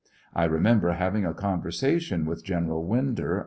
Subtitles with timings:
[0.33, 3.39] I remember having a conversation with General Winder.